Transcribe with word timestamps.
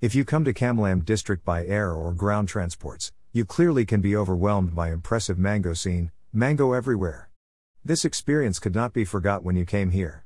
If 0.00 0.14
you 0.14 0.24
come 0.24 0.44
to 0.44 0.52
Cam 0.52 0.80
Lam 0.80 1.00
district 1.00 1.44
by 1.44 1.66
air 1.66 1.90
or 1.90 2.12
ground 2.12 2.48
transports, 2.48 3.10
you 3.32 3.44
clearly 3.44 3.84
can 3.84 4.00
be 4.00 4.14
overwhelmed 4.14 4.72
by 4.72 4.92
impressive 4.92 5.40
mango 5.40 5.74
scene, 5.74 6.12
mango 6.32 6.72
everywhere. 6.72 7.30
This 7.84 8.04
experience 8.04 8.60
could 8.60 8.76
not 8.76 8.92
be 8.92 9.04
forgot 9.04 9.42
when 9.42 9.56
you 9.56 9.64
came 9.64 9.90
here. 9.90 10.24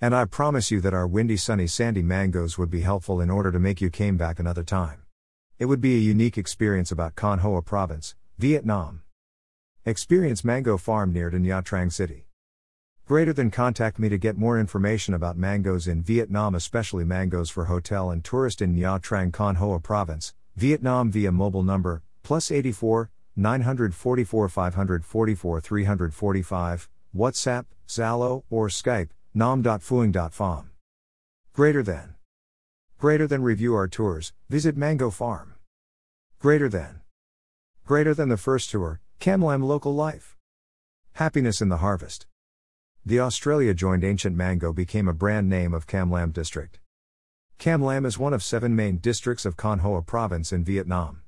And 0.00 0.14
I 0.14 0.24
promise 0.24 0.70
you 0.70 0.80
that 0.80 0.94
our 0.94 1.06
windy 1.06 1.36
sunny 1.36 1.66
sandy 1.66 2.02
mangoes 2.02 2.56
would 2.56 2.70
be 2.70 2.80
helpful 2.80 3.20
in 3.20 3.28
order 3.28 3.52
to 3.52 3.58
make 3.58 3.82
you 3.82 3.90
came 3.90 4.16
back 4.16 4.38
another 4.38 4.64
time. 4.64 5.02
It 5.58 5.66
would 5.66 5.82
be 5.82 5.96
a 5.96 5.98
unique 5.98 6.38
experience 6.38 6.90
about 6.90 7.14
Khanh 7.14 7.40
Hoa 7.40 7.60
province, 7.60 8.14
Vietnam. 8.38 9.02
Experience 9.84 10.44
Mango 10.44 10.78
Farm 10.78 11.12
near 11.12 11.30
Nha 11.30 11.62
Trang 11.62 11.92
City. 11.92 12.29
Greater 13.10 13.32
than 13.32 13.50
contact 13.50 13.98
me 13.98 14.08
to 14.08 14.16
get 14.16 14.38
more 14.38 14.56
information 14.56 15.14
about 15.14 15.36
mangoes 15.36 15.88
in 15.88 16.00
Vietnam, 16.00 16.54
especially 16.54 17.02
mangoes 17.02 17.50
for 17.50 17.64
hotel 17.64 18.08
and 18.08 18.22
tourist 18.22 18.62
in 18.62 18.76
Nha 18.76 19.00
Trang 19.00 19.32
Khanh 19.32 19.56
Hoa 19.56 19.80
province, 19.80 20.32
Vietnam 20.54 21.10
via 21.10 21.32
mobile 21.32 21.64
number 21.64 22.04
plus 22.22 22.52
84 22.52 23.10
944 23.34 24.48
544 24.48 25.60
345, 25.60 26.88
WhatsApp, 27.12 27.64
Zalo, 27.88 28.44
or 28.48 28.68
Skype, 28.68 29.10
nam.phuong.phom. 29.34 30.66
Greater 31.52 31.82
than. 31.82 32.14
Greater 32.96 33.26
than 33.26 33.42
review 33.42 33.74
our 33.74 33.88
tours, 33.88 34.32
visit 34.48 34.76
Mango 34.76 35.10
Farm. 35.10 35.56
Greater 36.38 36.68
than. 36.68 37.00
Greater 37.84 38.14
than 38.14 38.28
the 38.28 38.36
first 38.36 38.70
tour, 38.70 39.00
Cam 39.18 39.44
Lam 39.44 39.64
Local 39.64 39.92
Life. 39.92 40.36
Happiness 41.14 41.60
in 41.60 41.70
the 41.70 41.78
Harvest. 41.78 42.28
The 43.06 43.18
Australia 43.18 43.72
joined 43.72 44.04
Ancient 44.04 44.36
Mango 44.36 44.74
became 44.74 45.08
a 45.08 45.14
brand 45.14 45.48
name 45.48 45.72
of 45.72 45.86
Cam 45.86 46.10
Lam 46.10 46.32
District. 46.32 46.80
Cam 47.56 47.82
Lam 47.82 48.04
is 48.04 48.18
one 48.18 48.34
of 48.34 48.42
seven 48.42 48.76
main 48.76 48.98
districts 48.98 49.46
of 49.46 49.56
Khanh 49.56 49.80
Hoa 49.80 50.02
Province 50.02 50.52
in 50.52 50.64
Vietnam. 50.64 51.22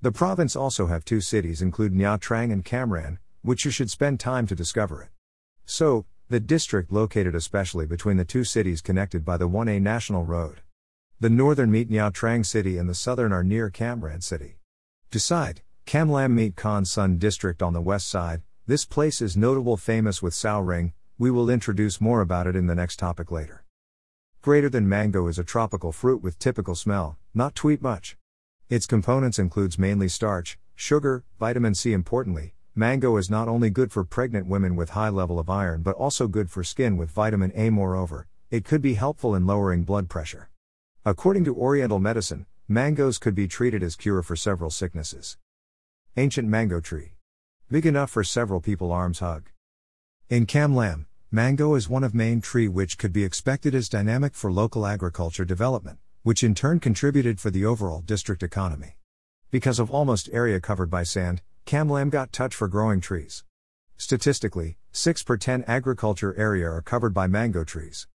The 0.00 0.10
province 0.10 0.56
also 0.56 0.88
have 0.88 1.04
two 1.04 1.20
cities 1.20 1.62
include 1.62 1.94
Nha 1.94 2.18
Trang 2.18 2.52
and 2.52 2.64
Cam 2.64 2.90
Ranh, 2.90 3.18
which 3.42 3.64
you 3.64 3.70
should 3.70 3.88
spend 3.88 4.18
time 4.18 4.48
to 4.48 4.56
discover 4.56 5.00
it. 5.00 5.10
So, 5.64 6.06
the 6.28 6.40
district 6.40 6.90
located 6.90 7.36
especially 7.36 7.86
between 7.86 8.16
the 8.16 8.24
two 8.24 8.42
cities 8.42 8.80
connected 8.80 9.24
by 9.24 9.36
the 9.36 9.48
1A 9.48 9.80
National 9.80 10.24
Road. 10.24 10.62
The 11.20 11.30
northern 11.30 11.70
meet 11.70 11.88
Nha 11.88 12.10
Trang 12.12 12.44
City 12.44 12.78
and 12.78 12.88
the 12.88 12.96
southern 12.96 13.32
are 13.32 13.44
near 13.44 13.70
Cam 13.70 14.00
Ranh 14.00 14.24
City. 14.24 14.56
Decide, 15.12 15.62
Cam 15.86 16.10
Lam 16.10 16.34
meet 16.34 16.56
Khanh 16.56 16.84
Son 16.84 17.16
District 17.16 17.62
on 17.62 17.74
the 17.74 17.80
west 17.80 18.08
side, 18.08 18.42
this 18.66 18.84
place 18.84 19.22
is 19.22 19.36
notable 19.36 19.76
famous 19.76 20.20
with 20.20 20.34
Sao 20.34 20.60
Ring, 20.60 20.94
we 21.18 21.30
will 21.30 21.50
introduce 21.50 22.00
more 22.00 22.20
about 22.20 22.46
it 22.46 22.56
in 22.56 22.66
the 22.66 22.74
next 22.74 22.96
topic 22.98 23.30
later. 23.30 23.64
Greater 24.40 24.68
than 24.68 24.88
mango 24.88 25.28
is 25.28 25.38
a 25.38 25.44
tropical 25.44 25.92
fruit 25.92 26.22
with 26.22 26.38
typical 26.38 26.74
smell, 26.74 27.16
not 27.32 27.54
tweet 27.54 27.80
much. 27.80 28.16
Its 28.68 28.86
components 28.86 29.38
includes 29.38 29.78
mainly 29.78 30.08
starch, 30.08 30.58
sugar, 30.74 31.24
vitamin 31.38 31.74
C 31.74 31.92
importantly. 31.92 32.54
Mango 32.74 33.16
is 33.18 33.30
not 33.30 33.46
only 33.46 33.70
good 33.70 33.92
for 33.92 34.02
pregnant 34.02 34.46
women 34.46 34.74
with 34.74 34.90
high 34.90 35.10
level 35.10 35.38
of 35.38 35.50
iron 35.50 35.82
but 35.82 35.94
also 35.96 36.26
good 36.26 36.50
for 36.50 36.64
skin 36.64 36.96
with 36.96 37.10
vitamin 37.10 37.52
A 37.54 37.70
moreover. 37.70 38.26
It 38.50 38.64
could 38.64 38.82
be 38.82 38.94
helpful 38.94 39.34
in 39.34 39.46
lowering 39.46 39.82
blood 39.82 40.08
pressure. 40.08 40.48
According 41.04 41.44
to 41.44 41.54
Oriental 41.54 41.98
medicine, 41.98 42.46
mangoes 42.66 43.18
could 43.18 43.34
be 43.34 43.46
treated 43.46 43.82
as 43.82 43.94
cure 43.94 44.22
for 44.22 44.36
several 44.36 44.70
sicknesses. 44.70 45.36
Ancient 46.16 46.48
mango 46.48 46.80
tree. 46.80 47.12
Big 47.70 47.86
enough 47.86 48.10
for 48.10 48.24
several 48.24 48.60
people 48.60 48.90
arms 48.90 49.20
hug. 49.20 49.50
In 50.32 50.46
Cam 50.46 50.74
Lam, 50.74 51.04
Mango 51.30 51.74
is 51.74 51.90
one 51.90 52.02
of 52.02 52.14
main 52.14 52.40
tree 52.40 52.66
which 52.66 52.96
could 52.96 53.12
be 53.12 53.22
expected 53.22 53.74
as 53.74 53.90
dynamic 53.90 54.34
for 54.34 54.50
local 54.50 54.86
agriculture 54.86 55.44
development, 55.44 55.98
which 56.22 56.42
in 56.42 56.54
turn 56.54 56.80
contributed 56.80 57.38
for 57.38 57.50
the 57.50 57.66
overall 57.66 58.00
district 58.00 58.42
economy. 58.42 58.96
Because 59.50 59.78
of 59.78 59.90
almost 59.90 60.30
area 60.32 60.58
covered 60.58 60.88
by 60.88 61.02
sand, 61.02 61.42
Cam 61.66 61.90
Lam 61.90 62.08
got 62.08 62.32
touch 62.32 62.54
for 62.54 62.66
growing 62.66 62.98
trees. 62.98 63.44
Statistically, 63.98 64.78
6 64.92 65.22
per 65.22 65.36
10 65.36 65.64
agriculture 65.66 66.34
area 66.38 66.66
are 66.66 66.80
covered 66.80 67.12
by 67.12 67.26
mango 67.26 67.62
trees. 67.62 68.06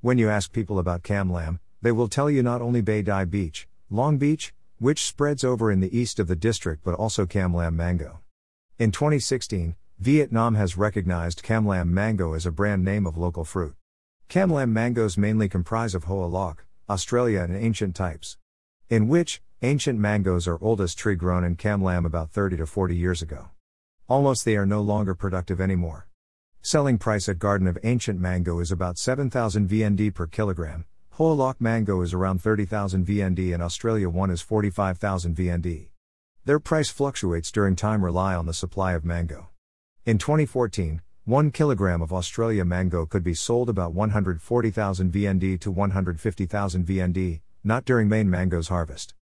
When 0.00 0.16
you 0.16 0.30
ask 0.30 0.52
people 0.52 0.78
about 0.78 1.02
Cam 1.02 1.28
Lam, 1.32 1.58
they 1.82 1.90
will 1.90 2.06
tell 2.06 2.30
you 2.30 2.44
not 2.44 2.62
only 2.62 2.82
Bai 2.82 3.00
Dai 3.00 3.24
Beach, 3.24 3.66
Long 3.90 4.16
Beach, 4.16 4.54
which 4.78 5.04
spreads 5.04 5.42
over 5.42 5.72
in 5.72 5.80
the 5.80 5.98
east 5.98 6.20
of 6.20 6.28
the 6.28 6.36
district 6.36 6.84
but 6.84 6.94
also 6.94 7.26
Cam 7.26 7.52
Lam 7.52 7.74
mango. 7.76 8.20
In 8.78 8.92
2016, 8.92 9.74
Vietnam 10.00 10.56
has 10.56 10.76
recognized 10.76 11.44
Cam 11.44 11.64
Lam 11.66 11.94
mango 11.94 12.34
as 12.34 12.44
a 12.44 12.50
brand 12.50 12.84
name 12.84 13.06
of 13.06 13.16
local 13.16 13.44
fruit. 13.44 13.76
Cam 14.28 14.50
Lam 14.50 14.72
mangoes 14.72 15.16
mainly 15.16 15.48
comprise 15.48 15.94
of 15.94 16.04
Hoa 16.04 16.26
Loc, 16.26 16.66
Australia 16.90 17.42
and 17.42 17.56
ancient 17.56 17.94
types. 17.94 18.36
In 18.90 19.06
which, 19.06 19.40
ancient 19.62 19.98
mangoes 19.98 20.48
are 20.48 20.58
oldest 20.60 20.98
tree 20.98 21.14
grown 21.14 21.44
in 21.44 21.54
Cam 21.54 21.80
Lam 21.80 22.04
about 22.04 22.30
30 22.30 22.56
to 22.56 22.66
40 22.66 22.96
years 22.96 23.22
ago. 23.22 23.50
Almost 24.08 24.44
they 24.44 24.56
are 24.56 24.66
no 24.66 24.80
longer 24.82 25.14
productive 25.14 25.60
anymore. 25.60 26.08
Selling 26.60 26.98
price 26.98 27.28
at 27.28 27.38
Garden 27.38 27.68
of 27.68 27.78
Ancient 27.84 28.18
Mango 28.18 28.58
is 28.58 28.72
about 28.72 28.98
7,000 28.98 29.68
VND 29.68 30.12
per 30.12 30.26
kilogram. 30.26 30.86
Hoa 31.10 31.32
Loc 31.32 31.60
mango 31.60 32.02
is 32.02 32.12
around 32.12 32.42
30,000 32.42 33.06
VND 33.06 33.54
and 33.54 33.62
Australia 33.62 34.08
one 34.08 34.30
is 34.30 34.42
45,000 34.42 35.36
VND. 35.36 35.88
Their 36.44 36.58
price 36.58 36.90
fluctuates 36.90 37.52
during 37.52 37.76
time 37.76 38.04
rely 38.04 38.34
on 38.34 38.46
the 38.46 38.52
supply 38.52 38.94
of 38.94 39.04
mango. 39.04 39.50
In 40.06 40.18
2014, 40.18 41.00
1 41.24 41.50
kilogram 41.50 42.02
of 42.02 42.12
Australia 42.12 42.62
mango 42.62 43.06
could 43.06 43.24
be 43.24 43.32
sold 43.32 43.70
about 43.70 43.94
140,000 43.94 45.10
VND 45.10 45.58
to 45.58 45.70
150,000 45.70 46.86
VND, 46.86 47.40
not 47.64 47.86
during 47.86 48.06
main 48.06 48.28
mango's 48.28 48.68
harvest. 48.68 49.14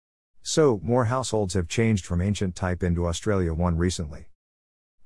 So, 0.43 0.81
more 0.83 1.05
households 1.05 1.53
have 1.53 1.69
changed 1.69 2.07
from 2.07 2.23
ancient 2.23 2.57
type 2.57 2.83
into 2.83 3.07
Australia 3.07 3.53
1 3.53 3.77
recently. 3.77 4.31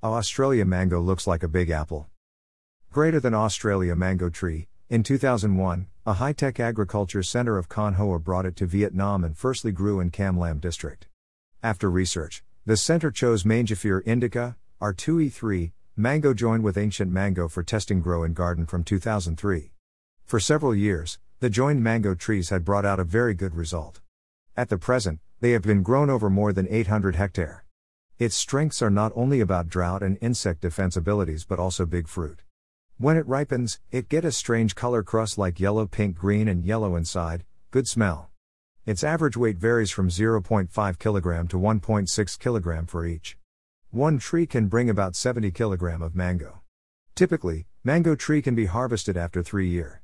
A 0.00 0.06
Australia 0.06 0.64
mango 0.64 1.00
looks 1.00 1.26
like 1.26 1.42
a 1.42 1.48
big 1.48 1.70
apple. 1.70 2.06
Greater 2.92 3.18
than 3.18 3.34
Australia 3.34 3.96
mango 3.96 4.30
tree, 4.30 4.68
in 4.88 5.02
2001, 5.02 5.88
a 6.06 6.12
high 6.12 6.32
tech 6.32 6.60
agriculture 6.60 7.24
center 7.24 7.58
of 7.58 7.68
Khanh 7.68 7.94
Hoa 7.94 8.20
brought 8.20 8.46
it 8.46 8.54
to 8.58 8.66
Vietnam 8.66 9.24
and 9.24 9.36
firstly 9.36 9.72
grew 9.72 9.98
in 9.98 10.10
Cam 10.10 10.38
Lam 10.38 10.60
district. 10.60 11.08
After 11.64 11.90
research, 11.90 12.44
the 12.64 12.76
center 12.76 13.10
chose 13.10 13.42
Mangifera 13.42 14.02
indica, 14.06 14.56
R2E2, 14.84 15.72
Mango 15.96 16.34
joined 16.34 16.62
with 16.62 16.76
Ancient 16.76 17.10
Mango 17.10 17.48
for 17.48 17.62
testing 17.62 18.02
grow 18.02 18.22
in 18.22 18.34
garden 18.34 18.66
from 18.66 18.84
2003. 18.84 19.72
For 20.26 20.38
several 20.38 20.74
years, 20.74 21.18
the 21.40 21.48
joined 21.48 21.82
mango 21.82 22.14
trees 22.14 22.50
had 22.50 22.66
brought 22.66 22.84
out 22.84 23.00
a 23.00 23.04
very 23.04 23.32
good 23.32 23.54
result. 23.54 24.02
At 24.58 24.68
the 24.68 24.76
present, 24.76 25.20
they 25.40 25.52
have 25.52 25.62
been 25.62 25.82
grown 25.82 26.10
over 26.10 26.28
more 26.28 26.52
than 26.52 26.68
800 26.68 27.16
hectare. 27.16 27.64
Its 28.18 28.36
strengths 28.36 28.82
are 28.82 28.90
not 28.90 29.10
only 29.14 29.40
about 29.40 29.70
drought 29.70 30.02
and 30.02 30.18
insect 30.20 30.60
defense 30.60 30.98
abilities 30.98 31.46
but 31.46 31.58
also 31.58 31.86
big 31.86 32.06
fruit. 32.06 32.42
When 32.98 33.16
it 33.16 33.26
ripens, 33.26 33.80
it 33.90 34.10
get 34.10 34.26
a 34.26 34.32
strange 34.32 34.74
color 34.74 35.02
crust 35.02 35.38
like 35.38 35.58
yellow, 35.58 35.86
pink, 35.86 36.14
green 36.14 36.46
and 36.46 36.62
yellow 36.62 36.94
inside, 36.94 37.46
good 37.70 37.88
smell. 37.88 38.28
Its 38.84 39.02
average 39.02 39.38
weight 39.38 39.56
varies 39.56 39.90
from 39.90 40.10
0.5 40.10 40.68
kg 40.68 41.48
to 41.48 41.56
1.6 41.56 42.06
kg 42.38 42.88
for 42.90 43.06
each. 43.06 43.38
One 43.94 44.18
tree 44.18 44.44
can 44.44 44.66
bring 44.66 44.90
about 44.90 45.14
70 45.14 45.52
kg 45.52 46.04
of 46.04 46.16
mango. 46.16 46.62
Typically, 47.14 47.68
mango 47.84 48.16
tree 48.16 48.42
can 48.42 48.56
be 48.56 48.66
harvested 48.66 49.16
after 49.16 49.40
3 49.40 49.68
year. 49.68 50.02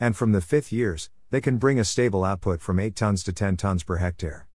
And 0.00 0.16
from 0.16 0.32
the 0.32 0.40
5th 0.40 0.72
years, 0.72 1.08
they 1.30 1.40
can 1.40 1.56
bring 1.56 1.78
a 1.78 1.84
stable 1.84 2.24
output 2.24 2.60
from 2.60 2.80
8 2.80 2.96
tons 2.96 3.22
to 3.22 3.32
10 3.32 3.56
tons 3.56 3.84
per 3.84 3.98
hectare. 3.98 4.48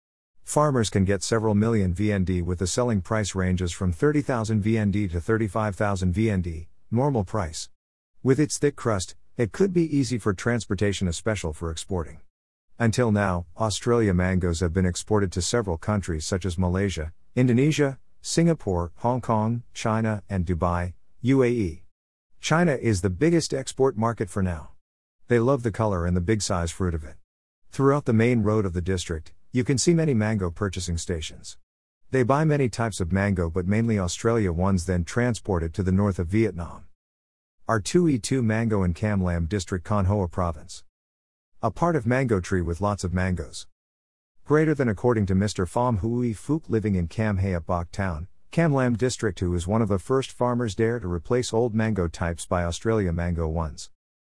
Farmers 0.43 0.89
can 0.89 1.05
get 1.05 1.21
several 1.21 1.53
million 1.53 1.93
VND 1.93 2.41
with 2.41 2.57
the 2.57 2.65
selling 2.65 3.01
price 3.01 3.35
ranges 3.35 3.71
from 3.71 3.93
30,000 3.93 4.63
VND 4.63 5.11
to 5.11 5.21
35,000 5.21 6.15
VND, 6.15 6.65
normal 6.89 7.23
price. 7.23 7.69
With 8.23 8.39
its 8.39 8.57
thick 8.57 8.75
crust, 8.75 9.15
it 9.37 9.51
could 9.51 9.73
be 9.73 9.95
easy 9.95 10.17
for 10.17 10.33
transportation, 10.33 11.07
especially 11.07 11.53
for 11.53 11.69
exporting. 11.69 12.21
Until 12.79 13.11
now, 13.11 13.45
Australia 13.59 14.15
mangoes 14.15 14.59
have 14.59 14.73
been 14.73 14.87
exported 14.87 15.31
to 15.33 15.41
several 15.43 15.77
countries 15.77 16.25
such 16.25 16.47
as 16.47 16.57
Malaysia, 16.57 17.13
Indonesia, 17.35 17.99
Singapore, 18.23 18.91
Hong 18.97 19.19
Kong, 19.19 19.63
China, 19.73 20.21
and 20.29 20.45
Dubai, 20.45 20.93
UAE. 21.23 21.81
China 22.39 22.73
is 22.73 23.01
the 23.01 23.09
biggest 23.09 23.51
export 23.51 23.97
market 23.97 24.29
for 24.29 24.43
now. 24.43 24.69
They 25.27 25.39
love 25.39 25.63
the 25.63 25.71
color 25.71 26.05
and 26.05 26.15
the 26.15 26.21
big 26.21 26.43
size 26.43 26.69
fruit 26.69 26.93
of 26.93 27.03
it. 27.03 27.15
Throughout 27.71 28.05
the 28.05 28.13
main 28.13 28.43
road 28.43 28.65
of 28.65 28.73
the 28.73 28.81
district, 28.81 29.33
you 29.51 29.63
can 29.63 29.79
see 29.79 29.95
many 29.95 30.13
mango 30.13 30.51
purchasing 30.51 30.97
stations. 30.97 31.57
They 32.11 32.21
buy 32.21 32.45
many 32.45 32.69
types 32.69 32.99
of 32.99 33.11
mango 33.11 33.49
but 33.49 33.65
mainly 33.65 33.97
Australia 33.97 34.51
ones 34.51 34.85
then 34.85 35.03
transported 35.03 35.73
to 35.73 35.83
the 35.83 35.91
north 35.91 36.19
of 36.19 36.27
Vietnam. 36.27 36.85
R2E2 37.67 38.43
mango 38.43 38.83
in 38.83 38.93
Cam 38.93 39.23
Lam 39.23 39.47
district 39.47 39.87
Khanh 39.87 40.05
Hoa 40.05 40.27
province. 40.27 40.83
A 41.63 41.71
part 41.71 41.95
of 41.95 42.05
mango 42.05 42.39
tree 42.39 42.61
with 42.61 42.81
lots 42.81 43.03
of 43.03 43.13
mangoes. 43.13 43.65
Greater 44.51 44.75
than 44.75 44.89
according 44.89 45.25
to 45.27 45.33
Mr. 45.33 45.65
Pham 45.65 45.99
Hui 45.99 46.33
Phuc 46.33 46.63
living 46.67 46.95
in 46.95 47.07
Cam 47.07 47.39
Bok 47.65 47.89
Town, 47.89 48.27
Cam 48.51 48.73
Lam 48.73 48.97
District 48.97 49.39
who 49.39 49.55
is 49.55 49.65
one 49.65 49.81
of 49.81 49.87
the 49.87 49.97
first 49.97 50.29
farmers 50.29 50.75
dare 50.75 50.99
to 50.99 51.07
replace 51.07 51.53
old 51.53 51.73
mango 51.73 52.09
types 52.09 52.45
by 52.45 52.65
Australia 52.65 53.13
mango 53.13 53.47
ones. 53.47 53.91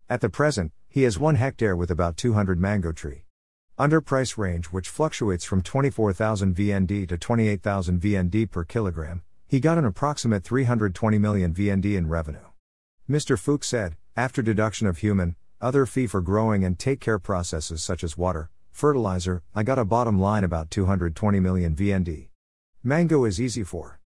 At 0.10 0.22
the 0.22 0.30
present, 0.30 0.72
he 0.90 1.04
has 1.04 1.20
one 1.20 1.36
hectare 1.36 1.76
with 1.76 1.92
about 1.92 2.18
200 2.18 2.60
mango 2.60 2.92
tree. 2.92 3.26
Under 3.78 4.02
price 4.02 4.40
range 4.40 4.66
which 4.72 4.90
fluctuates 4.90 5.46
from 5.46 5.62
24,000 5.62 6.56
VND 6.56 7.08
to 7.10 7.16
28,000 7.16 8.02
VND 8.02 8.50
per 8.50 8.64
kilogram, 8.64 9.22
he 9.48 9.60
got 9.60 9.78
an 9.78 9.86
approximate 9.86 10.44
320 10.44 11.20
million 11.20 11.54
VND 11.54 11.96
in 11.96 12.10
revenue. 12.10 12.48
Mr. 13.08 13.38
Fook 13.38 13.64
said, 13.64 13.98
after 14.16 14.42
deduction 14.42 14.88
of 14.88 14.98
human, 14.98 15.36
other 15.62 15.86
fee 15.86 16.08
for 16.08 16.22
growing 16.22 16.66
and 16.66 16.80
take 16.80 17.00
care 17.00 17.20
processes 17.20 17.84
such 17.84 18.04
as 18.04 18.18
water, 18.18 18.50
fertilizer, 18.78 19.42
I 19.56 19.64
got 19.64 19.80
a 19.80 19.86
bottom 19.86 20.20
line 20.20 20.44
about 20.44 20.70
220 20.70 21.40
million 21.40 21.76
VND. 21.76 22.28
Mango 22.84 23.26
is 23.26 23.42
easy 23.42 23.64
for. 23.64 24.00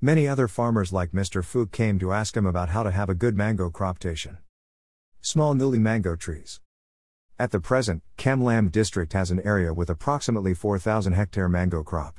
Many 0.00 0.26
other 0.26 0.48
farmers 0.48 0.92
like 0.92 1.12
Mr. 1.12 1.44
Fook 1.44 1.70
came 1.70 2.00
to 2.00 2.12
ask 2.12 2.36
him 2.36 2.44
about 2.44 2.70
how 2.70 2.82
to 2.82 2.90
have 2.90 3.08
a 3.08 3.14
good 3.14 3.36
mango 3.36 3.70
croptation. 3.70 4.38
Small 5.20 5.54
newly 5.54 5.78
mango 5.78 6.16
trees. 6.16 6.60
At 7.38 7.52
the 7.52 7.60
present, 7.60 8.02
Cam 8.16 8.42
Lam 8.42 8.68
district 8.68 9.12
has 9.12 9.30
an 9.30 9.40
area 9.46 9.72
with 9.72 9.88
approximately 9.88 10.54
4,000 10.54 11.12
hectare 11.12 11.48
mango 11.48 11.84
crop. 11.84 12.18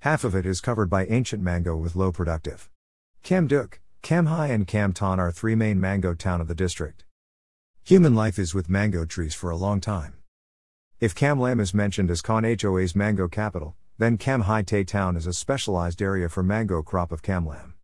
Half 0.00 0.22
of 0.22 0.36
it 0.36 0.46
is 0.46 0.60
covered 0.60 0.88
by 0.88 1.06
ancient 1.06 1.42
mango 1.42 1.76
with 1.76 1.96
low 1.96 2.12
productive. 2.12 2.70
Kamduk, 3.24 3.80
Kamhai 4.04 4.50
and 4.50 4.68
Kamton 4.68 5.18
are 5.18 5.32
three 5.32 5.56
main 5.56 5.80
mango 5.80 6.14
town 6.14 6.40
of 6.40 6.46
the 6.46 6.54
district. 6.54 7.06
Human 7.82 8.14
life 8.14 8.38
is 8.38 8.54
with 8.54 8.70
mango 8.70 9.04
trees 9.04 9.34
for 9.34 9.50
a 9.50 9.56
long 9.56 9.80
time. 9.80 10.19
If 11.00 11.14
Cam 11.14 11.40
Lam 11.40 11.60
is 11.60 11.74
mentioned 11.74 12.10
as 12.10 12.22
Khanh 12.22 12.60
Hoa's 12.60 12.94
mango 12.94 13.26
capital, 13.26 13.74
then 13.98 14.18
Kamhai 14.18 14.64
Te 14.64 14.84
town 14.84 15.16
is 15.16 15.26
a 15.26 15.32
specialized 15.32 16.02
area 16.02 16.28
for 16.28 16.42
mango 16.42 16.82
crop 16.82 17.10
of 17.10 17.22
Cam 17.22 17.46
Lam. 17.46 17.74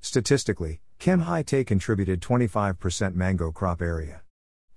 Statistically, 0.00 0.80
Kamhai 0.98 1.44
Te 1.44 1.64
contributed 1.64 2.20
25% 2.20 3.14
mango 3.14 3.50
crop 3.50 3.82
area. 3.82 4.22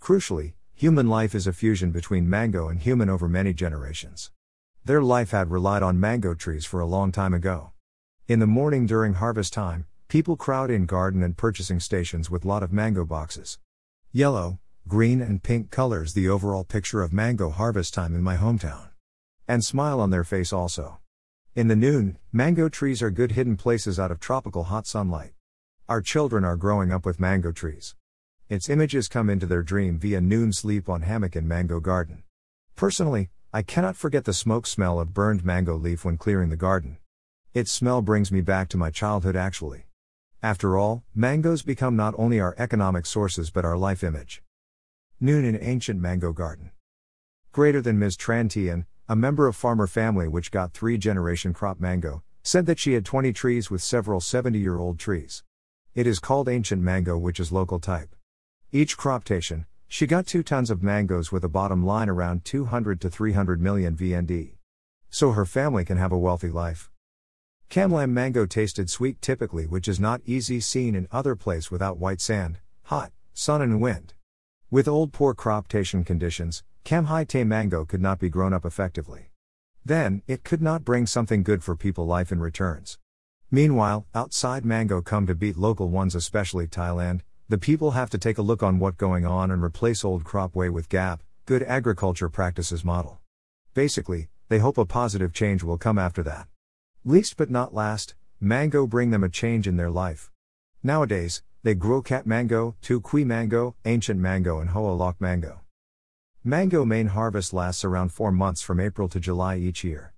Crucially, 0.01 0.53
Human 0.75 1.07
life 1.07 1.35
is 1.35 1.45
a 1.45 1.53
fusion 1.53 1.91
between 1.91 2.27
mango 2.27 2.67
and 2.67 2.79
human 2.79 3.07
over 3.07 3.29
many 3.29 3.53
generations. 3.53 4.31
Their 4.83 5.03
life 5.03 5.29
had 5.29 5.51
relied 5.51 5.83
on 5.83 5.99
mango 5.99 6.33
trees 6.33 6.65
for 6.65 6.79
a 6.79 6.85
long 6.85 7.11
time 7.11 7.33
ago. 7.33 7.73
In 8.27 8.39
the 8.39 8.47
morning 8.47 8.87
during 8.87 9.13
harvest 9.13 9.53
time, 9.53 9.85
people 10.07 10.35
crowd 10.35 10.71
in 10.71 10.87
garden 10.87 11.21
and 11.21 11.37
purchasing 11.37 11.79
stations 11.79 12.31
with 12.31 12.43
lot 12.43 12.63
of 12.63 12.73
mango 12.73 13.05
boxes. 13.05 13.59
Yellow, 14.11 14.59
green 14.87 15.21
and 15.21 15.41
pink 15.41 15.71
colors 15.71 16.13
the 16.13 16.27
overall 16.27 16.63
picture 16.63 17.01
of 17.01 17.11
mango 17.11 17.49
harvest 17.49 17.93
time 17.93 18.13
in 18.13 18.21
my 18.21 18.35
hometown. 18.35 18.89
And 19.47 19.63
smile 19.63 19.99
on 19.99 20.09
their 20.09 20.23
face 20.23 20.53
also. 20.53 20.99
In 21.55 21.67
the 21.67 21.75
noon, 21.75 22.17
mango 22.31 22.69
trees 22.69 23.01
are 23.01 23.09
good 23.09 23.31
hidden 23.31 23.57
places 23.57 23.99
out 23.99 24.11
of 24.11 24.19
tropical 24.19 24.65
hot 24.65 24.85
sunlight. 24.85 25.31
Our 25.89 26.01
children 26.01 26.43
are 26.43 26.55
growing 26.55 26.91
up 26.91 27.05
with 27.05 27.19
mango 27.19 27.51
trees. 27.51 27.95
Its 28.49 28.69
images 28.69 29.07
come 29.07 29.29
into 29.29 29.45
their 29.45 29.63
dream 29.63 29.97
via 29.97 30.21
noon 30.21 30.53
sleep 30.53 30.87
on 30.87 31.01
hammock 31.01 31.35
in 31.35 31.47
mango 31.47 31.79
garden. 31.79 32.23
Personally, 32.75 33.29
I 33.51 33.61
cannot 33.61 33.95
forget 33.95 34.25
the 34.25 34.33
smoke 34.33 34.67
smell 34.67 34.99
of 34.99 35.13
burned 35.13 35.43
mango 35.43 35.75
leaf 35.75 36.05
when 36.05 36.17
clearing 36.17 36.49
the 36.49 36.55
garden. 36.55 36.97
Its 37.53 37.71
smell 37.71 38.01
brings 38.01 38.31
me 38.31 38.41
back 38.41 38.69
to 38.69 38.77
my 38.77 38.91
childhood 38.91 39.35
actually. 39.35 39.85
After 40.41 40.77
all, 40.77 41.03
mangoes 41.15 41.61
become 41.61 41.95
not 41.95 42.13
only 42.17 42.39
our 42.39 42.53
economic 42.57 43.05
sources 43.05 43.49
but 43.49 43.65
our 43.65 43.77
life 43.77 44.03
image. 44.03 44.43
Noon 45.19 45.45
in 45.45 45.57
ancient 45.61 46.01
mango 46.01 46.33
garden. 46.33 46.71
Greater 47.51 47.81
than 47.81 47.99
Ms. 47.99 48.17
Trantian, 48.17 48.85
a 49.07 49.15
member 49.15 49.47
of 49.47 49.55
farmer 49.55 49.87
family 49.87 50.27
which 50.27 50.51
got 50.51 50.73
three 50.73 50.97
generation 50.97 51.53
crop 51.53 51.79
mango, 51.79 52.23
said 52.41 52.65
that 52.65 52.79
she 52.79 52.93
had 52.93 53.05
20 53.05 53.31
trees 53.31 53.69
with 53.69 53.81
several 53.81 54.19
70 54.19 54.59
year 54.59 54.77
old 54.77 54.99
trees. 54.99 55.43
It 55.93 56.07
is 56.07 56.19
called 56.19 56.49
ancient 56.49 56.81
mango 56.81 57.17
which 57.17 57.39
is 57.39 57.51
local 57.51 57.79
type. 57.79 58.15
Each 58.71 58.97
croptation, 58.97 59.65
she 59.87 60.07
got 60.07 60.25
2 60.25 60.41
tons 60.41 60.71
of 60.71 60.81
mangoes 60.81 61.31
with 61.31 61.43
a 61.43 61.49
bottom 61.49 61.85
line 61.85 62.09
around 62.09 62.43
200 62.43 62.99
to 63.01 63.09
300 63.09 63.61
million 63.61 63.95
VND. 63.95 64.55
So 65.09 65.33
her 65.33 65.45
family 65.45 65.85
can 65.85 65.97
have 65.97 66.11
a 66.11 66.17
wealthy 66.17 66.49
life. 66.49 66.89
Cam 67.69 67.91
Lam 67.91 68.13
mango 68.13 68.45
tasted 68.45 68.89
sweet 68.89 69.21
typically 69.21 69.67
which 69.67 69.87
is 69.87 69.99
not 69.99 70.21
easy 70.25 70.59
seen 70.59 70.95
in 70.95 71.07
other 71.11 71.35
place 71.35 71.69
without 71.69 71.97
white 71.97 72.19
sand, 72.19 72.59
hot, 72.83 73.11
sun 73.33 73.61
and 73.61 73.79
wind. 73.79 74.13
With 74.73 74.87
old 74.87 75.13
poor 75.13 75.35
croptation 75.35 76.03
conditions, 76.03 76.63
Kamhai 76.83 77.27
Te 77.27 77.43
mango 77.43 77.85
could 77.85 78.01
not 78.01 78.17
be 78.17 78.27
grown 78.27 78.53
up 78.53 78.65
effectively. 78.65 79.29
Then, 79.85 80.23
it 80.25 80.43
could 80.43 80.63
not 80.63 80.83
bring 80.83 81.05
something 81.05 81.43
good 81.43 81.63
for 81.63 81.75
people 81.75 82.07
life 82.07 82.31
in 82.31 82.39
returns. 82.39 82.97
Meanwhile, 83.51 84.07
outside 84.15 84.65
mango 84.65 84.99
come 84.99 85.27
to 85.27 85.35
beat 85.35 85.57
local 85.57 85.89
ones 85.89 86.15
especially 86.15 86.65
Thailand, 86.65 87.21
the 87.47 87.59
people 87.59 87.91
have 87.91 88.09
to 88.09 88.17
take 88.17 88.39
a 88.39 88.41
look 88.41 88.63
on 88.63 88.79
what 88.79 88.97
going 88.97 89.27
on 89.27 89.51
and 89.51 89.63
replace 89.63 90.03
old 90.03 90.23
crop 90.23 90.55
way 90.55 90.69
with 90.69 90.89
GAP, 90.89 91.21
good 91.45 91.61
agriculture 91.61 92.27
practices 92.27 92.83
model. 92.83 93.19
Basically, 93.75 94.27
they 94.49 94.57
hope 94.57 94.79
a 94.79 94.87
positive 94.87 95.33
change 95.33 95.61
will 95.61 95.77
come 95.77 95.99
after 95.99 96.23
that. 96.23 96.47
Least 97.05 97.37
but 97.37 97.51
not 97.51 97.75
last, 97.75 98.15
mango 98.39 98.87
bring 98.87 99.11
them 99.11 99.23
a 99.23 99.29
change 99.29 99.67
in 99.67 99.77
their 99.77 99.91
life. 99.91 100.31
Nowadays, 100.81 101.43
they 101.63 101.73
grow 101.73 102.01
cat 102.01 102.27
mango, 102.27 102.75
kui 103.03 103.23
mango, 103.23 103.73
ancient 103.85 104.19
mango 104.19 104.59
and 104.59 104.71
hoa 104.71 104.91
loc 104.91 105.15
mango. 105.21 105.61
Mango 106.43 106.83
main 106.83 107.07
harvest 107.07 107.53
lasts 107.53 107.85
around 107.85 108.09
4 108.09 108.33
months 108.33 108.61
from 108.61 108.81
April 108.81 109.07
to 109.07 109.17
July 109.17 109.55
each 109.55 109.81
year. 109.81 110.13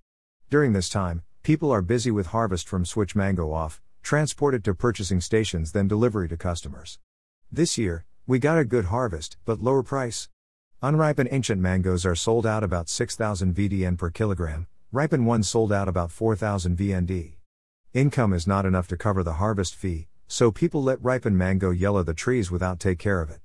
During 0.50 0.72
this 0.72 0.88
time, 0.88 1.22
people 1.44 1.70
are 1.70 1.82
busy 1.82 2.10
with 2.10 2.26
harvest 2.28 2.68
from 2.68 2.84
switch 2.84 3.14
mango 3.14 3.52
off, 3.52 3.80
transported 4.02 4.64
to 4.64 4.74
purchasing 4.74 5.20
stations 5.20 5.70
then 5.70 5.86
delivery 5.86 6.28
to 6.28 6.36
customers. 6.36 6.98
This 7.52 7.78
year, 7.78 8.04
we 8.26 8.40
got 8.40 8.58
a 8.58 8.64
good 8.64 8.86
harvest, 8.86 9.36
but 9.44 9.62
lower 9.62 9.84
price. 9.84 10.28
Unripened 10.82 11.28
ancient 11.30 11.60
mangoes 11.60 12.04
are 12.04 12.16
sold 12.16 12.44
out 12.44 12.64
about 12.64 12.88
6,000 12.88 13.54
VDN 13.54 13.96
per 13.96 14.10
kilogram, 14.10 14.66
ripened 14.90 15.26
ones 15.26 15.48
sold 15.48 15.72
out 15.72 15.86
about 15.86 16.10
4,000 16.10 16.76
VND. 16.76 17.34
Income 17.94 18.32
is 18.32 18.48
not 18.48 18.66
enough 18.66 18.88
to 18.88 18.96
cover 18.96 19.22
the 19.22 19.34
harvest 19.34 19.76
fee, 19.76 20.08
so 20.28 20.50
people 20.50 20.82
let 20.82 21.02
ripen 21.02 21.36
mango 21.36 21.70
yellow 21.70 22.02
the 22.02 22.14
trees 22.14 22.50
without 22.50 22.80
take 22.80 22.98
care 22.98 23.20
of 23.20 23.30
it. 23.30 23.40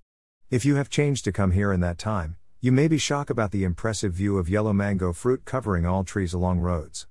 If 0.50 0.66
you 0.66 0.76
have 0.76 0.90
changed 0.90 1.24
to 1.26 1.32
come 1.32 1.52
here 1.52 1.72
in 1.72 1.80
that 1.82 1.98
time, 1.98 2.38
you 2.60 2.72
may 2.72 2.88
be 2.88 2.98
shocked 2.98 3.30
about 3.30 3.52
the 3.52 3.64
impressive 3.64 4.14
view 4.14 4.38
of 4.38 4.50
yellow 4.50 4.74
mango 4.74 5.14
fruit 5.14 5.46
covering 5.46 5.86
all 5.86 6.04
trees 6.04 6.34
along 6.34 6.60
roads. 6.60 7.08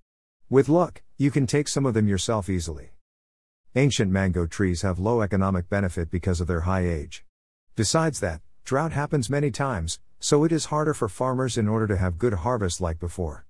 With 0.49 0.69
luck, 0.69 1.03
you 1.17 1.31
can 1.31 1.47
take 1.47 1.69
some 1.69 1.87
of 1.87 1.95
them 1.95 2.09
yourself 2.09 2.49
easily. 2.49 2.91
Ancient 3.75 4.11
mango 4.11 4.47
trees 4.47 4.83
have 4.83 4.99
low 4.99 5.23
economic 5.23 5.69
benefit 5.69 6.11
because 6.11 6.41
of 6.41 6.47
their 6.49 6.63
high 6.63 6.87
age. 6.87 7.25
Besides 7.77 8.21
that, 8.21 8.43
drought 8.65 8.93
happens 8.93 9.31
many 9.31 9.51
times, 9.51 10.01
so 10.19 10.45
it 10.45 10.53
is 10.53 10.67
harder 10.67 10.95
for 10.95 11.09
farmers 11.09 11.57
in 11.57 11.69
order 11.69 11.87
to 11.87 11.97
have 11.97 12.19
good 12.19 12.35
harvest 12.35 12.81
like 12.81 12.99
before. 12.99 13.47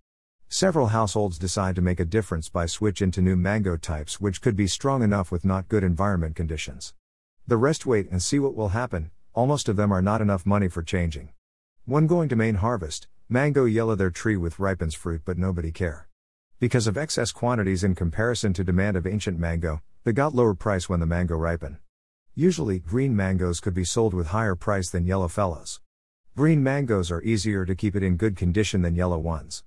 Several 0.53 0.89
households 0.89 1.39
decide 1.39 1.77
to 1.77 1.81
make 1.81 2.01
a 2.01 2.05
difference 2.05 2.49
by 2.49 2.67
switch 2.67 3.01
into 3.01 3.23
new 3.23 3.37
mango 3.37 3.77
types 3.77 4.21
which 4.21 4.43
could 4.43 4.57
be 4.57 4.67
strong 4.67 5.01
enough 5.01 5.31
with 5.31 5.45
not 5.45 5.69
good 5.69 5.85
environment 5.85 6.35
conditions. 6.35 6.93
The 7.47 7.57
rest 7.57 7.87
wait 7.87 8.11
and 8.11 8.21
see 8.21 8.41
what 8.41 8.57
will 8.57 8.71
happen, 8.71 9.13
almost 9.33 9.69
of 9.69 9.77
them 9.77 9.93
are 9.93 10.03
not 10.03 10.21
enough 10.21 10.45
money 10.45 10.67
for 10.67 10.83
changing. 10.83 11.29
When 11.85 12.09
going 12.09 12.29
to 12.31 12.35
main 12.35 12.57
harvest, 12.57 13.07
mango 13.29 13.65
yellow 13.65 13.95
their 13.95 14.11
tree 14.11 14.37
with 14.37 14.59
ripens 14.59 14.93
fruit 14.93 15.23
but 15.25 15.39
nobody 15.39 15.71
care. 15.71 16.09
Because 16.59 16.89
of 16.89 16.99
excess 16.99 17.31
quantities 17.31 17.85
in 17.85 17.95
comparison 17.95 18.53
to 18.55 18.65
demand 18.65 18.97
of 18.97 19.07
ancient 19.07 19.39
mango, 19.39 19.83
they 20.03 20.11
got 20.11 20.35
lower 20.35 20.55
price 20.55 20.89
when 20.89 20.99
the 20.99 21.07
mango 21.07 21.37
ripen. 21.37 21.79
Usually, 22.35 22.81
green 22.81 23.15
mangoes 23.15 23.61
could 23.61 23.75
be 23.75 23.85
sold 23.85 24.15
with 24.15 24.27
higher 24.27 24.57
price 24.57 24.91
than 24.91 25.07
yellow 25.07 25.29
fellows. 25.29 25.81
Green 26.37 26.61
mangoes 26.61 27.13
are 27.13 27.23
easier 27.23 27.65
to 27.65 27.77
keep 27.77 27.95
it 27.95 28.03
in 28.03 28.17
good 28.17 28.35
condition 28.35 28.83
than 28.83 28.97
yellow 28.97 29.19
ones. 29.19 29.63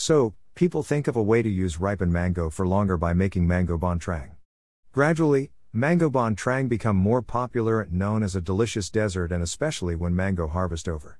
So, 0.00 0.34
people 0.54 0.84
think 0.84 1.08
of 1.08 1.16
a 1.16 1.22
way 1.24 1.42
to 1.42 1.48
use 1.48 1.80
ripened 1.80 2.12
mango 2.12 2.50
for 2.50 2.64
longer 2.64 2.96
by 2.96 3.14
making 3.14 3.48
mango 3.48 3.76
bon 3.76 3.98
trang. 3.98 4.36
Gradually, 4.92 5.50
mango 5.72 6.08
bon 6.08 6.36
trang 6.36 6.68
become 6.68 6.94
more 6.94 7.20
popular 7.20 7.80
and 7.80 7.94
known 7.94 8.22
as 8.22 8.36
a 8.36 8.40
delicious 8.40 8.90
dessert 8.90 9.32
and 9.32 9.42
especially 9.42 9.96
when 9.96 10.14
mango 10.14 10.46
harvest 10.46 10.88
over. 10.88 11.18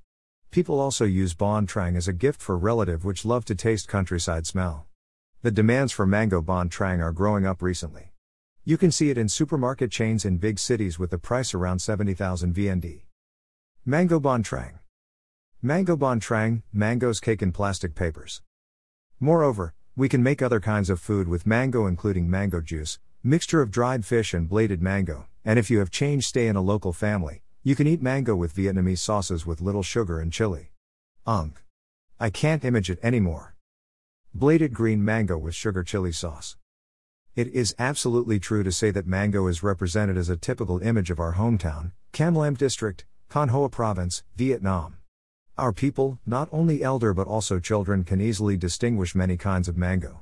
People 0.52 0.78
also 0.78 1.04
use 1.04 1.34
bon 1.34 1.66
trang 1.66 1.96
as 1.96 2.06
a 2.06 2.12
gift 2.12 2.40
for 2.40 2.56
relative 2.56 3.04
which 3.04 3.24
love 3.24 3.44
to 3.46 3.56
taste 3.56 3.88
countryside 3.88 4.46
smell. 4.46 4.86
The 5.42 5.50
demands 5.50 5.92
for 5.92 6.06
mango 6.06 6.40
bon 6.40 6.68
trang 6.68 7.02
are 7.02 7.10
growing 7.10 7.44
up 7.44 7.62
recently. 7.62 8.12
You 8.64 8.78
can 8.78 8.92
see 8.92 9.10
it 9.10 9.18
in 9.18 9.28
supermarket 9.28 9.90
chains 9.90 10.24
in 10.24 10.38
big 10.38 10.60
cities 10.60 11.00
with 11.00 11.10
the 11.10 11.18
price 11.18 11.52
around 11.52 11.80
70,000 11.80 12.54
VND. 12.54 13.06
Mango 13.84 14.20
Bon 14.20 14.44
Trang. 14.44 14.78
Mango 15.60 15.96
Bon 15.96 16.20
Trang, 16.20 16.62
mangoes 16.72 17.18
cake 17.18 17.42
in 17.42 17.50
plastic 17.50 17.96
papers. 17.96 18.40
Moreover, 19.20 19.74
we 19.96 20.08
can 20.08 20.22
make 20.22 20.40
other 20.40 20.60
kinds 20.60 20.88
of 20.88 21.00
food 21.00 21.26
with 21.26 21.44
mango 21.44 21.86
including 21.86 22.30
mango 22.30 22.60
juice, 22.60 23.00
mixture 23.24 23.60
of 23.60 23.72
dried 23.72 24.04
fish 24.04 24.32
and 24.32 24.48
bladed 24.48 24.80
mango, 24.80 25.26
and 25.44 25.58
if 25.58 25.70
you 25.70 25.80
have 25.80 25.90
changed 25.90 26.28
stay 26.28 26.46
in 26.46 26.54
a 26.54 26.60
local 26.60 26.92
family, 26.92 27.42
you 27.64 27.74
can 27.74 27.88
eat 27.88 28.00
mango 28.00 28.36
with 28.36 28.54
Vietnamese 28.54 29.00
sauces 29.00 29.44
with 29.44 29.60
little 29.60 29.82
sugar 29.82 30.20
and 30.20 30.32
chili. 30.32 30.70
Unk. 31.26 31.60
I 32.20 32.30
can't 32.30 32.64
image 32.64 32.90
it 32.90 33.00
anymore. 33.02 33.56
Bladed 34.32 34.72
green 34.72 35.04
mango 35.04 35.36
with 35.36 35.54
sugar 35.54 35.82
chili 35.82 36.12
sauce. 36.12 36.56
It 37.34 37.48
is 37.48 37.74
absolutely 37.76 38.38
true 38.38 38.62
to 38.62 38.70
say 38.70 38.92
that 38.92 39.06
mango 39.06 39.48
is 39.48 39.64
represented 39.64 40.16
as 40.16 40.28
a 40.28 40.36
typical 40.36 40.78
image 40.80 41.10
of 41.10 41.18
our 41.18 41.34
hometown, 41.34 41.90
Cam 42.12 42.36
Lam 42.36 42.54
District, 42.54 43.04
Khanh 43.28 43.50
Hoa 43.50 43.68
Province, 43.68 44.22
Vietnam. 44.36 44.98
Our 45.58 45.72
people, 45.72 46.20
not 46.24 46.48
only 46.52 46.84
elder 46.84 47.12
but 47.12 47.26
also 47.26 47.58
children, 47.58 48.04
can 48.04 48.20
easily 48.20 48.56
distinguish 48.56 49.16
many 49.16 49.36
kinds 49.36 49.66
of 49.66 49.76
mango. 49.76 50.20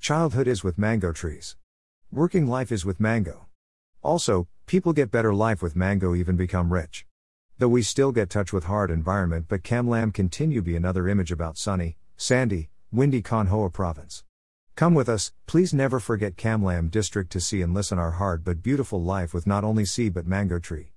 Childhood 0.00 0.48
is 0.48 0.64
with 0.64 0.78
mango 0.78 1.12
trees. 1.12 1.56
Working 2.10 2.46
life 2.46 2.72
is 2.72 2.82
with 2.82 2.98
mango. 2.98 3.46
Also, 4.02 4.48
people 4.64 4.94
get 4.94 5.10
better 5.10 5.34
life 5.34 5.60
with 5.60 5.76
mango, 5.76 6.14
even 6.14 6.34
become 6.34 6.72
rich. 6.72 7.04
Though 7.58 7.68
we 7.68 7.82
still 7.82 8.10
get 8.10 8.30
touch 8.30 8.54
with 8.54 8.64
hard 8.64 8.90
environment, 8.90 9.48
but 9.48 9.62
Cam 9.62 9.86
Lam 9.86 10.12
continue 10.12 10.62
be 10.62 10.76
another 10.76 11.08
image 11.08 11.30
about 11.30 11.58
sunny, 11.58 11.98
sandy, 12.16 12.70
windy 12.90 13.20
Khanh 13.20 13.48
Hoa 13.48 13.68
province. 13.68 14.24
Come 14.76 14.94
with 14.94 15.10
us, 15.10 15.34
please 15.44 15.74
never 15.74 16.00
forget 16.00 16.38
Cam 16.38 16.64
Lam 16.64 16.88
district 16.88 17.30
to 17.32 17.40
see 17.40 17.60
and 17.60 17.74
listen 17.74 17.98
our 17.98 18.12
hard 18.12 18.44
but 18.44 18.62
beautiful 18.62 19.02
life 19.02 19.34
with 19.34 19.46
not 19.46 19.62
only 19.62 19.84
sea 19.84 20.08
but 20.08 20.26
mango 20.26 20.58
tree. 20.58 20.92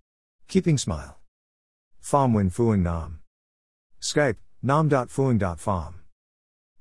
Keeping 0.48 0.78
smile. 0.78 1.20
Pham 2.02 2.32
Huy 2.32 2.50
Phuong 2.50 2.82
Nam. 2.82 3.20
Skype, 4.04 4.36
nam.phuong.pham. 4.62 5.94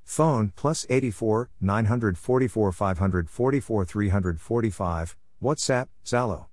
Phone, 0.02 0.52
plus 0.56 0.84
84, 0.90 1.50
944 1.60 2.72
544 2.72 3.84
345, 3.84 5.16
WhatsApp, 5.40 5.86
Zalo. 6.04 6.46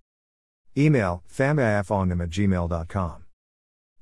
Email, 0.78 1.24
phamiaphongam 1.28 2.22
at 2.22 2.30
gmail.com. 2.30 3.24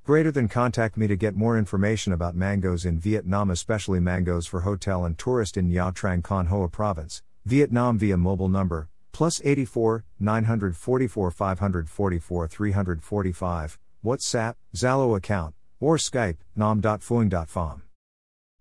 Greater 0.03 0.31
than 0.31 0.49
contact 0.49 0.97
me 0.97 1.07
to 1.07 1.15
get 1.15 1.35
more 1.35 1.57
information 1.57 2.11
about 2.11 2.35
mangoes 2.35 2.85
in 2.85 2.99
Vietnam, 2.99 3.49
especially 3.49 4.01
mangoes 4.01 4.45
for 4.45 4.61
hotel 4.61 5.05
and 5.05 5.17
tourist 5.17 5.55
in 5.55 5.69
Nha 5.69 5.93
Trang 5.93 6.21
Khanh 6.21 6.47
Hoa 6.47 6.67
province, 6.67 7.23
Vietnam 7.45 7.97
via 7.97 8.17
mobile 8.17 8.49
number, 8.49 8.89
plus 9.13 9.41
84, 9.45 10.03
944 10.19 11.31
544 11.31 12.47
345, 12.47 13.79
WhatsApp, 14.05 14.55
Zalo 14.75 15.17
account, 15.17 15.55
or 15.79 15.97
Skype, 15.97 16.37
nam.phuong.pham. 16.55 17.81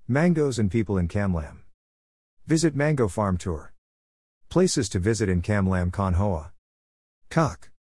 Mangoes 0.09 0.59
and 0.59 0.71
people 0.71 0.99
in 0.99 1.09
Cam 1.09 1.35
Lam. 1.35 1.63
Visit 2.47 2.77
Mango 2.77 3.09
Farm 3.09 3.37
Tour. 3.37 3.73
Places 4.49 4.89
to 4.91 4.99
visit 4.99 5.29
in 5.29 5.43
Cam 5.43 5.69
Lam 5.69 5.91
Con 5.91 6.15
Hoa. 6.15 6.53
Kak. 7.29 7.71